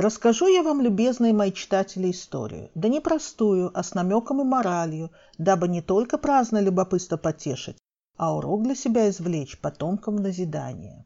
Расскажу 0.00 0.46
я 0.46 0.62
вам, 0.62 0.80
любезные 0.80 1.34
мои 1.34 1.52
читатели, 1.52 2.10
историю. 2.10 2.70
Да 2.74 2.88
не 2.88 3.00
простую, 3.00 3.70
а 3.74 3.82
с 3.82 3.92
намеком 3.92 4.40
и 4.40 4.44
моралью, 4.44 5.10
дабы 5.36 5.68
не 5.68 5.82
только 5.82 6.16
праздное 6.16 6.62
любопытство 6.62 7.18
потешить, 7.18 7.76
а 8.16 8.34
урок 8.34 8.62
для 8.62 8.74
себя 8.74 9.10
извлечь 9.10 9.60
потомкам 9.60 10.16
назидания. 10.16 11.04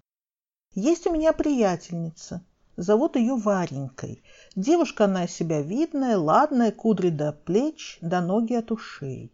Есть 0.76 1.08
у 1.08 1.12
меня 1.12 1.32
приятельница. 1.32 2.42
Зовут 2.76 3.16
ее 3.16 3.34
Варенькой. 3.34 4.22
Девушка 4.54 5.06
она 5.06 5.26
себя 5.26 5.60
видная, 5.60 6.16
ладная, 6.16 6.70
кудри 6.70 7.10
до 7.10 7.32
плеч, 7.32 7.98
до 8.00 8.20
ноги 8.20 8.54
от 8.54 8.70
ушей. 8.70 9.32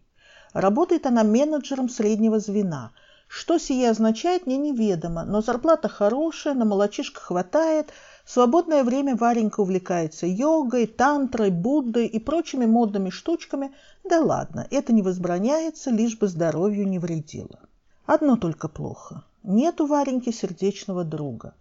Работает 0.53 1.05
она 1.05 1.23
менеджером 1.23 1.87
среднего 1.87 2.39
звена. 2.39 2.93
Что 3.27 3.59
сие 3.59 3.91
означает, 3.91 4.47
мне 4.47 4.57
неведомо, 4.57 5.23
но 5.23 5.41
зарплата 5.41 5.87
хорошая, 5.87 6.55
на 6.55 6.65
молочишко 6.65 7.21
хватает– 7.21 7.93
в 8.23 8.31
свободное 8.31 8.83
время 8.83 9.15
Варенька 9.15 9.61
увлекается 9.61 10.25
йогой, 10.27 10.87
тантрой, 10.87 11.49
Буддой 11.49 12.07
и 12.07 12.19
прочими 12.19 12.65
модными 12.65 13.09
штучками. 13.09 13.71
Да 14.03 14.19
ладно, 14.19 14.67
это 14.71 14.93
не 14.93 15.01
возбраняется, 15.01 15.91
лишь 15.91 16.17
бы 16.17 16.27
здоровью 16.27 16.87
не 16.87 16.99
вредило. 16.99 17.59
Одно 18.05 18.37
только 18.37 18.67
плохо. 18.67 19.23
Нет 19.43 19.81
у 19.81 19.87
Вареньки 19.87 20.31
сердечного 20.31 21.03
друга. 21.03 21.55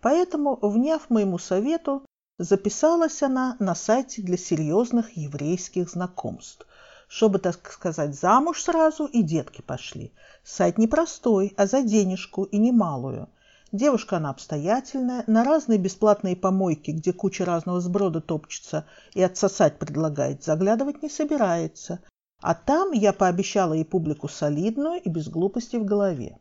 Поэтому, 0.00 0.58
вняв 0.62 1.10
моему 1.10 1.38
совету, 1.38 2.02
записалась 2.38 3.22
она 3.22 3.56
на 3.58 3.74
сайте 3.74 4.22
для 4.22 4.36
серьезных 4.36 5.16
еврейских 5.16 5.90
знакомств, 5.90 6.66
чтобы, 7.08 7.38
так 7.38 7.70
сказать, 7.70 8.14
замуж 8.14 8.62
сразу 8.62 9.06
и 9.06 9.22
детки 9.22 9.62
пошли. 9.62 10.12
Сайт 10.44 10.78
непростой, 10.78 11.54
а 11.56 11.66
за 11.66 11.82
денежку 11.82 12.44
и 12.44 12.58
немалую. 12.58 13.28
Девушка 13.76 14.16
она 14.16 14.30
обстоятельная, 14.30 15.22
на 15.26 15.44
разные 15.44 15.78
бесплатные 15.78 16.34
помойки, 16.34 16.92
где 16.92 17.12
куча 17.12 17.44
разного 17.44 17.82
сброда 17.82 18.22
топчется 18.22 18.86
и 19.12 19.20
отсосать 19.20 19.78
предлагает, 19.78 20.42
заглядывать 20.42 21.02
не 21.02 21.10
собирается. 21.10 22.00
А 22.40 22.54
там 22.54 22.92
я 22.92 23.12
пообещала 23.12 23.74
ей 23.74 23.84
публику 23.84 24.28
солидную 24.28 25.02
и 25.02 25.10
без 25.10 25.28
глупости 25.28 25.76
в 25.76 25.84
голове. 25.84 26.38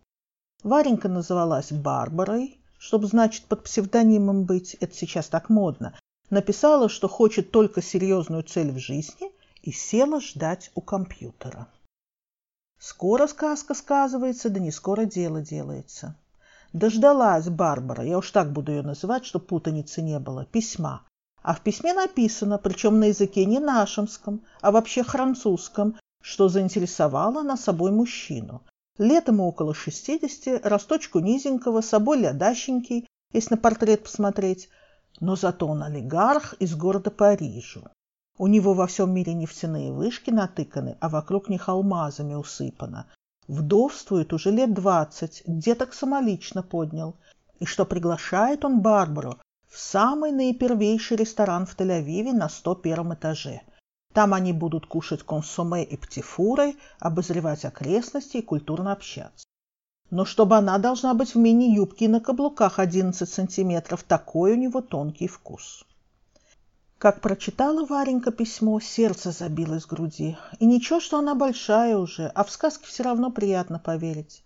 Варенька 0.63 1.09
называлась 1.09 1.73
Барбарой, 1.73 2.57
чтобы, 2.77 3.07
значит, 3.07 3.43
под 3.47 3.63
псевдонимом 3.63 4.45
быть, 4.45 4.75
это 4.75 4.95
сейчас 4.95 5.27
так 5.27 5.49
модно, 5.49 5.93
написала, 6.29 6.87
что 6.87 7.09
хочет 7.09 7.51
только 7.51 7.81
серьезную 7.81 8.43
цель 8.43 8.71
в 8.71 8.79
жизни 8.79 9.29
и 9.61 9.73
села 9.73 10.21
ждать 10.21 10.71
у 10.73 10.79
компьютера. 10.79 11.67
Скоро 12.79 13.27
сказка 13.27 13.73
сказывается, 13.73 14.49
да 14.49 14.61
не 14.61 14.71
скоро 14.71 15.03
дело 15.03 15.41
делается. 15.41 16.15
Дождалась 16.75 17.47
Барбара, 17.47 18.03
я 18.03 18.17
уж 18.17 18.31
так 18.31 18.51
буду 18.51 18.73
ее 18.73 18.81
называть, 18.81 19.25
чтобы 19.25 19.45
путаницы 19.45 20.01
не 20.01 20.19
было, 20.19 20.43
письма. 20.43 21.03
А 21.41 21.55
в 21.55 21.61
письме 21.61 21.93
написано, 21.93 22.57
причем 22.57 22.99
на 22.99 23.05
языке 23.05 23.45
не 23.45 23.59
нашемском, 23.59 24.43
а 24.59 24.71
вообще 24.71 25.01
французском, 25.01 25.95
что 26.21 26.49
заинтересовало 26.49 27.43
на 27.43 27.55
собой 27.55 27.91
мужчину. 27.91 28.61
Лет 28.97 29.29
ему 29.29 29.47
около 29.47 29.73
шестидесяти, 29.73 30.59
росточку 30.65 31.19
низенького, 31.19 31.79
собой 31.79 32.19
лядащенький, 32.19 33.07
если 33.31 33.53
на 33.53 33.57
портрет 33.57 34.03
посмотреть. 34.03 34.67
Но 35.21 35.37
зато 35.37 35.65
он 35.67 35.81
олигарх 35.81 36.55
из 36.59 36.75
города 36.75 37.09
Парижа. 37.09 37.89
У 38.37 38.47
него 38.47 38.73
во 38.73 38.87
всем 38.87 39.13
мире 39.13 39.33
нефтяные 39.33 39.93
вышки 39.93 40.29
натыканы, 40.29 40.97
а 40.99 41.07
вокруг 41.07 41.47
них 41.47 41.69
алмазами 41.69 42.33
усыпано. 42.33 43.05
Вдовствует 43.47 44.33
уже 44.33 44.49
лет 44.49 44.73
двадцать, 44.73 45.43
деток 45.45 45.93
самолично 45.93 46.63
поднял. 46.63 47.15
И 47.59 47.65
что 47.65 47.85
приглашает 47.85 48.65
он 48.65 48.81
Барбару 48.81 49.37
в 49.67 49.77
самый 49.77 50.31
наипервейший 50.31 51.17
ресторан 51.17 51.65
в 51.65 51.77
Тель-Авиве 51.77 52.31
на 52.33 52.49
101 52.49 53.13
этаже. 53.13 53.61
Там 54.13 54.33
они 54.33 54.51
будут 54.53 54.87
кушать 54.87 55.23
консоме 55.23 55.83
и 55.83 55.97
птифурой, 55.97 56.77
обозревать 56.99 57.65
окрестности 57.65 58.37
и 58.37 58.41
культурно 58.41 58.93
общаться. 58.93 59.45
Но 60.09 60.25
чтобы 60.25 60.55
она 60.55 60.77
должна 60.77 61.13
быть 61.13 61.35
в 61.35 61.37
мини-юбке 61.37 62.07
на 62.07 62.21
каблуках 62.21 62.79
11 62.79 63.29
сантиметров, 63.29 64.03
такой 64.03 64.53
у 64.53 64.55
него 64.55 64.81
тонкий 64.81 65.27
вкус. 65.27 65.85
Как 67.05 67.21
прочитала 67.21 67.85
Варенька 67.85 68.31
письмо, 68.31 68.79
сердце 68.79 69.29
забилось 69.29 69.83
в 69.83 69.89
груди. 69.89 70.37
И 70.57 70.65
ничего, 70.65 70.99
что 70.99 71.19
она 71.19 71.35
большая 71.35 71.97
уже, 71.97 72.31
а 72.33 72.43
в 72.43 72.49
сказке 72.49 72.87
все 72.87 73.03
равно 73.03 73.29
приятно 73.29 73.77
поверить. 73.77 74.41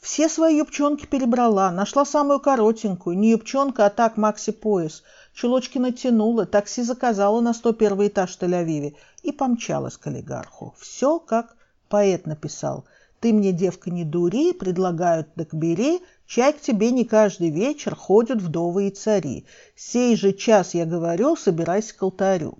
Все 0.00 0.28
свои 0.28 0.56
юбчонки 0.56 1.06
перебрала, 1.06 1.70
нашла 1.70 2.04
самую 2.04 2.40
коротенькую, 2.40 3.16
не 3.16 3.30
юбчонка, 3.30 3.86
а 3.86 3.90
так 3.90 4.16
макси-пояс. 4.16 5.04
Чулочки 5.32 5.78
натянула, 5.78 6.44
такси 6.44 6.82
заказала 6.82 7.40
на 7.40 7.54
101 7.54 8.08
этаж 8.08 8.36
Тель-Авиве 8.40 8.96
и 9.22 9.30
помчалась 9.30 9.96
к 9.96 10.08
олигарху. 10.08 10.74
Все, 10.76 11.20
как 11.20 11.54
поэт 11.88 12.26
написал. 12.26 12.84
«Ты 13.20 13.32
мне, 13.32 13.52
девка, 13.52 13.92
не 13.92 14.02
дури, 14.02 14.50
предлагают, 14.54 15.32
так 15.34 15.54
бери, 15.54 16.02
Чай 16.30 16.52
к 16.52 16.60
тебе 16.60 16.92
не 16.92 17.04
каждый 17.04 17.50
вечер 17.50 17.96
ходят 17.96 18.40
вдовы 18.40 18.86
и 18.86 18.90
цари. 18.92 19.46
Сей 19.74 20.14
же 20.14 20.32
час, 20.32 20.74
я 20.74 20.86
говорю, 20.86 21.34
собирайся 21.34 21.92
к 21.92 22.00
алтарю. 22.04 22.58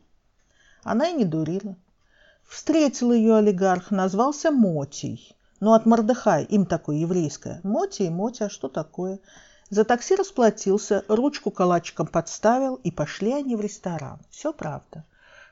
Она 0.83 1.11
и 1.11 1.12
не 1.12 1.24
дурила. 1.24 1.76
Встретил 2.48 3.12
ее 3.12 3.37
олигарх, 3.37 3.92
назвался 3.92 4.50
Мотий. 4.50 5.37
Ну, 5.61 5.72
от 5.72 5.87
Мордыхай, 5.87 6.42
им 6.46 6.66
такое 6.66 6.96
еврейское. 6.96 7.61
Моти 7.62 8.02
и 8.02 8.11
Моти, 8.11 8.42
а 8.42 8.50
что 8.50 8.66
такое? 8.66 9.20
За 9.68 9.85
такси 9.85 10.16
расплатился, 10.16 11.04
ручку 11.06 11.52
калачиком 11.52 12.09
подставил, 12.09 12.74
и 12.74 12.90
пошли 12.90 13.33
они 13.35 13.54
в 13.54 13.61
ресторан. 13.61 14.18
Все 14.30 14.52
правда. 14.52 15.04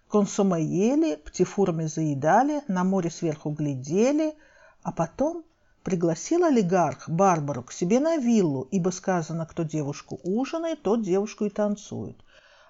Консуме 0.09 0.61
ели, 0.65 1.15
птифурами 1.15 1.87
заедали, 1.87 2.63
на 2.67 2.83
море 2.83 3.13
сверху 3.13 3.51
глядели, 3.51 4.35
а 4.83 4.91
потом 4.91 5.45
пригласил 5.89 6.45
олигарх 6.45 7.09
Барбару 7.09 7.63
к 7.63 7.73
себе 7.73 7.99
на 7.99 8.19
виллу, 8.19 8.69
ибо 8.71 8.91
сказано, 8.91 9.47
кто 9.47 9.63
девушку 9.63 10.21
ужинает, 10.23 10.83
тот 10.83 11.01
девушку 11.01 11.47
и 11.47 11.49
танцует. 11.49 12.19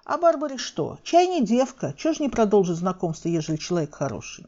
А 0.05 0.17
Барбаре 0.17 0.57
что? 0.57 0.99
Чай 1.03 1.27
не 1.27 1.45
девка, 1.45 1.93
чего 1.97 2.13
ж 2.13 2.19
не 2.21 2.29
продолжить 2.29 2.77
знакомство, 2.77 3.27
ежели 3.27 3.57
человек 3.57 3.93
хороший? 3.93 4.45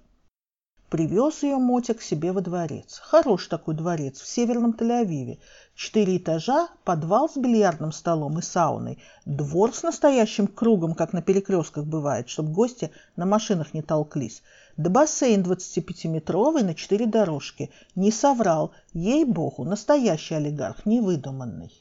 Привез 0.89 1.43
ее 1.43 1.57
Мотя 1.57 1.95
к 1.95 2.01
себе 2.01 2.31
во 2.31 2.39
дворец. 2.39 3.01
Хороший 3.03 3.49
такой 3.49 3.75
дворец 3.75 4.21
в 4.21 4.25
северном 4.25 4.71
Тель-Авиве. 4.71 5.39
Четыре 5.75 6.15
этажа, 6.15 6.69
подвал 6.85 7.27
с 7.27 7.35
бильярдным 7.35 7.91
столом 7.91 8.39
и 8.39 8.41
сауной, 8.41 9.03
двор 9.25 9.75
с 9.75 9.83
настоящим 9.83 10.47
кругом, 10.47 10.95
как 10.95 11.11
на 11.11 11.21
перекрестках 11.21 11.83
бывает, 11.83 12.29
чтобы 12.29 12.53
гости 12.53 12.89
на 13.17 13.25
машинах 13.25 13.73
не 13.73 13.81
толклись, 13.81 14.43
да 14.77 14.89
бассейн 14.89 15.41
25-метровый 15.41 16.63
на 16.63 16.75
четыре 16.75 17.05
дорожки. 17.05 17.71
Не 17.95 18.11
соврал, 18.11 18.73
ей-богу, 18.93 19.63
настоящий 19.63 20.35
олигарх, 20.35 20.85
невыдуманный. 20.85 21.71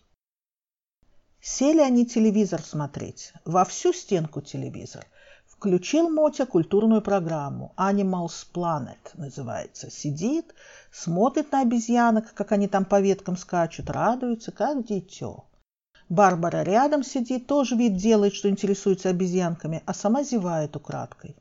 Сели 1.40 1.80
они 1.80 2.04
телевизор 2.04 2.60
смотреть, 2.62 3.32
во 3.44 3.64
всю 3.64 3.92
стенку 3.92 4.42
телевизор. 4.42 5.06
Включил 5.46 6.08
Мотя 6.08 6.46
культурную 6.46 7.02
программу 7.02 7.74
Animals 7.76 8.46
Planet 8.52 8.98
называется. 9.14 9.90
Сидит, 9.90 10.54
смотрит 10.90 11.52
на 11.52 11.62
обезьянок, 11.62 12.32
как 12.34 12.52
они 12.52 12.68
там 12.68 12.84
по 12.84 13.00
веткам 13.00 13.36
скачут, 13.36 13.90
радуется, 13.90 14.52
как 14.52 14.86
дитё. 14.86 15.44
Барбара 16.10 16.62
рядом 16.62 17.04
сидит, 17.04 17.46
тоже 17.46 17.76
вид 17.76 17.96
делает, 17.96 18.34
что 18.34 18.50
интересуется 18.50 19.10
обезьянками, 19.10 19.82
а 19.86 19.94
сама 19.94 20.24
зевает 20.24 20.76
украдкой. 20.76 21.36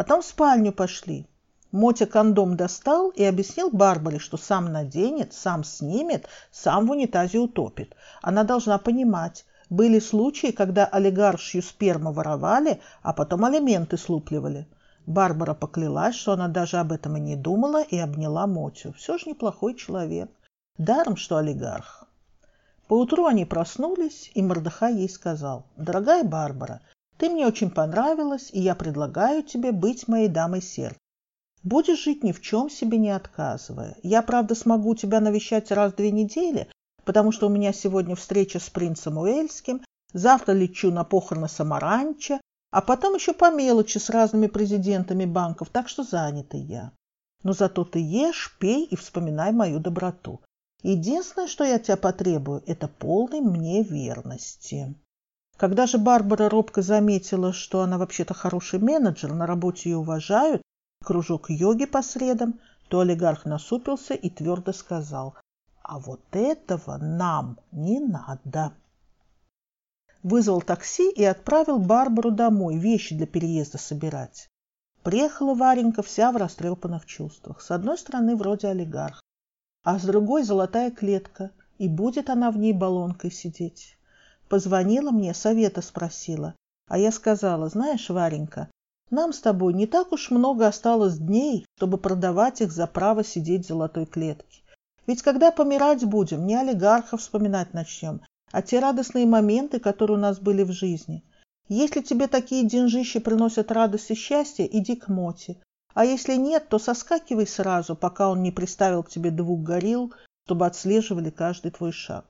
Потом 0.00 0.22
в 0.22 0.24
спальню 0.24 0.72
пошли. 0.72 1.26
Мотя 1.72 2.06
кондом 2.06 2.56
достал 2.56 3.10
и 3.10 3.22
объяснил 3.22 3.68
Барбаре, 3.68 4.18
что 4.18 4.38
сам 4.38 4.72
наденет, 4.72 5.34
сам 5.34 5.62
снимет, 5.62 6.26
сам 6.50 6.86
в 6.86 6.92
унитазе 6.92 7.38
утопит. 7.38 7.94
Она 8.22 8.44
должна 8.44 8.78
понимать, 8.78 9.44
были 9.68 9.98
случаи, 9.98 10.52
когда 10.52 10.86
олигаршью 10.86 11.62
сперму 11.62 12.12
воровали, 12.12 12.80
а 13.02 13.12
потом 13.12 13.44
алименты 13.44 13.98
слупливали. 13.98 14.66
Барбара 15.04 15.52
поклялась, 15.52 16.14
что 16.14 16.32
она 16.32 16.48
даже 16.48 16.78
об 16.78 16.92
этом 16.92 17.18
и 17.18 17.20
не 17.20 17.36
думала, 17.36 17.82
и 17.82 17.98
обняла 17.98 18.46
Мотю. 18.46 18.94
Все 18.94 19.18
же 19.18 19.28
неплохой 19.28 19.74
человек. 19.74 20.30
Даром, 20.78 21.16
что 21.16 21.36
олигарх. 21.36 22.04
Поутру 22.88 23.26
они 23.26 23.44
проснулись, 23.44 24.30
и 24.32 24.40
Мордыхай 24.40 24.94
ей 24.94 25.10
сказал, 25.10 25.66
«Дорогая 25.76 26.24
Барбара, 26.24 26.80
ты 27.20 27.28
мне 27.28 27.46
очень 27.46 27.70
понравилась, 27.70 28.48
и 28.50 28.60
я 28.60 28.74
предлагаю 28.74 29.42
тебе 29.42 29.72
быть 29.72 30.08
моей 30.08 30.28
дамой 30.28 30.62
сердца. 30.62 30.98
Будешь 31.62 32.02
жить 32.02 32.24
ни 32.24 32.32
в 32.32 32.40
чем 32.40 32.70
себе 32.70 32.96
не 32.96 33.10
отказывая. 33.10 33.98
Я, 34.02 34.22
правда, 34.22 34.54
смогу 34.54 34.94
тебя 34.94 35.20
навещать 35.20 35.70
раз 35.70 35.92
в 35.92 35.96
две 35.96 36.10
недели, 36.10 36.68
потому 37.04 37.30
что 37.30 37.46
у 37.46 37.50
меня 37.50 37.74
сегодня 37.74 38.16
встреча 38.16 38.58
с 38.58 38.70
принцем 38.70 39.18
Уэльским, 39.18 39.82
завтра 40.14 40.54
лечу 40.54 40.90
на 40.90 41.04
похороны 41.04 41.46
Самаранча, 41.46 42.40
а 42.70 42.80
потом 42.80 43.16
еще 43.16 43.34
по 43.34 43.50
мелочи 43.50 43.98
с 43.98 44.08
разными 44.08 44.46
президентами 44.46 45.26
банков, 45.26 45.68
так 45.68 45.90
что 45.90 46.02
занятый 46.02 46.62
я. 46.62 46.92
Но 47.42 47.52
зато 47.52 47.84
ты 47.84 47.98
ешь, 47.98 48.56
пей 48.58 48.86
и 48.86 48.96
вспоминай 48.96 49.52
мою 49.52 49.78
доброту. 49.78 50.40
Единственное, 50.82 51.48
что 51.48 51.64
я 51.64 51.78
тебя 51.78 51.98
потребую, 51.98 52.62
это 52.66 52.88
полной 52.88 53.42
мне 53.42 53.82
верности. 53.82 54.94
Когда 55.60 55.86
же 55.86 55.98
Барбара 55.98 56.48
робко 56.48 56.80
заметила, 56.80 57.52
что 57.52 57.82
она 57.82 57.98
вообще-то 57.98 58.32
хороший 58.32 58.78
менеджер, 58.78 59.34
на 59.34 59.46
работе 59.46 59.90
ее 59.90 59.98
уважают, 59.98 60.62
кружок 61.04 61.50
йоги 61.50 61.84
по 61.84 62.00
средам, 62.00 62.58
то 62.88 63.00
олигарх 63.00 63.44
насупился 63.44 64.14
и 64.14 64.30
твердо 64.30 64.72
сказал, 64.72 65.34
а 65.82 65.98
вот 65.98 66.22
этого 66.32 66.96
нам 66.96 67.58
не 67.72 68.00
надо. 68.00 68.72
Вызвал 70.22 70.62
такси 70.62 71.10
и 71.10 71.24
отправил 71.24 71.78
Барбару 71.78 72.30
домой 72.30 72.78
вещи 72.78 73.14
для 73.14 73.26
переезда 73.26 73.76
собирать. 73.76 74.48
Приехала 75.02 75.52
Варенька 75.54 76.02
вся 76.02 76.32
в 76.32 76.38
растрепанных 76.38 77.04
чувствах. 77.04 77.60
С 77.60 77.70
одной 77.70 77.98
стороны, 77.98 78.34
вроде 78.34 78.68
олигарх, 78.68 79.20
а 79.84 79.98
с 79.98 80.04
другой 80.04 80.42
золотая 80.42 80.90
клетка, 80.90 81.50
и 81.76 81.86
будет 81.86 82.30
она 82.30 82.50
в 82.50 82.56
ней 82.56 82.72
баллонкой 82.72 83.30
сидеть. 83.30 83.98
Позвонила 84.50 85.12
мне, 85.12 85.32
совета 85.32 85.80
спросила, 85.80 86.56
а 86.88 86.98
я 86.98 87.12
сказала, 87.12 87.68
знаешь, 87.68 88.10
Варенька, 88.10 88.68
нам 89.08 89.32
с 89.32 89.38
тобой 89.38 89.74
не 89.74 89.86
так 89.86 90.10
уж 90.10 90.32
много 90.32 90.66
осталось 90.66 91.18
дней, 91.18 91.64
чтобы 91.76 91.98
продавать 91.98 92.60
их 92.60 92.72
за 92.72 92.88
право 92.88 93.22
сидеть 93.22 93.64
в 93.64 93.68
золотой 93.68 94.06
клетке. 94.06 94.62
Ведь 95.06 95.22
когда 95.22 95.52
помирать 95.52 96.04
будем, 96.04 96.48
не 96.48 96.56
олигархов 96.56 97.20
вспоминать 97.20 97.74
начнем, 97.74 98.22
а 98.50 98.60
те 98.60 98.80
радостные 98.80 99.24
моменты, 99.24 99.78
которые 99.78 100.18
у 100.18 100.20
нас 100.20 100.40
были 100.40 100.64
в 100.64 100.72
жизни. 100.72 101.22
Если 101.68 102.00
тебе 102.00 102.26
такие 102.26 102.66
деньжищи 102.66 103.20
приносят 103.20 103.70
радость 103.70 104.10
и 104.10 104.14
счастье, 104.16 104.68
иди 104.78 104.96
к 104.96 105.06
Моте. 105.06 105.58
А 105.94 106.04
если 106.04 106.34
нет, 106.34 106.68
то 106.68 106.80
соскакивай 106.80 107.46
сразу, 107.46 107.94
пока 107.94 108.28
он 108.28 108.42
не 108.42 108.50
приставил 108.50 109.04
к 109.04 109.10
тебе 109.10 109.30
двух 109.30 109.60
горил, 109.60 110.12
чтобы 110.44 110.66
отслеживали 110.66 111.30
каждый 111.30 111.70
твой 111.70 111.92
шаг. 111.92 112.24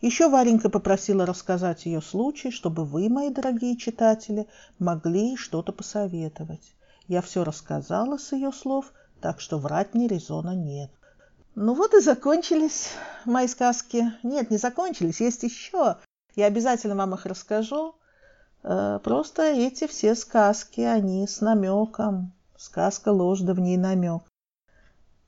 Еще 0.00 0.30
Варенька 0.30 0.70
попросила 0.70 1.26
рассказать 1.26 1.84
ее 1.84 2.00
случай, 2.00 2.50
чтобы 2.50 2.86
вы, 2.86 3.10
мои 3.10 3.28
дорогие 3.28 3.76
читатели, 3.76 4.46
могли 4.78 5.36
что-то 5.36 5.72
посоветовать. 5.72 6.74
Я 7.06 7.20
все 7.20 7.44
рассказала 7.44 8.16
с 8.16 8.32
ее 8.32 8.50
слов, 8.50 8.92
так 9.20 9.40
что 9.40 9.58
врать 9.58 9.92
мне 9.92 10.08
резона 10.08 10.54
нет. 10.54 10.90
Ну 11.54 11.74
вот 11.74 11.92
и 11.92 12.00
закончились 12.00 12.92
мои 13.26 13.46
сказки. 13.46 14.12
Нет, 14.22 14.50
не 14.50 14.56
закончились, 14.56 15.20
есть 15.20 15.42
еще. 15.42 15.98
Я 16.34 16.46
обязательно 16.46 16.96
вам 16.96 17.14
их 17.14 17.26
расскажу. 17.26 17.94
Э, 18.62 19.00
просто 19.02 19.42
эти 19.42 19.86
все 19.86 20.14
сказки, 20.14 20.80
они 20.80 21.26
с 21.26 21.42
намеком. 21.42 22.32
Сказка 22.56 23.10
ложь, 23.10 23.40
в 23.40 23.60
ней 23.60 23.76
намек. 23.76 24.22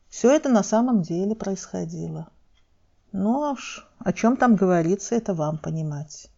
Все 0.09 0.31
это 0.31 0.49
на 0.49 0.63
самом 0.63 1.03
деле 1.03 1.35
происходило. 1.35 2.32
Ну 3.13 3.45
а 3.45 3.53
уж 3.53 3.87
о 3.99 4.13
чем 4.13 4.37
там 4.37 4.57
говорится, 4.57 5.15
это 5.15 5.35
вам 5.35 5.59
понимать. 5.59 6.29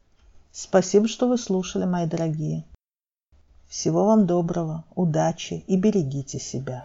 Спасибо, 0.51 1.09
что 1.09 1.29
вы 1.29 1.39
слушали, 1.39 1.85
мои 1.85 2.07
дорогие. 2.07 2.65
Всего 3.69 4.05
вам 4.07 4.27
доброго, 4.27 4.85
удачи 4.95 5.65
и 5.67 5.77
берегите 5.77 6.39
себя. 6.39 6.85